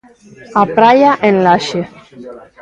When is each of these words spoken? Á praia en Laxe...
Á 0.61 0.63
praia 0.75 1.11
en 1.27 1.35
Laxe... 1.45 1.81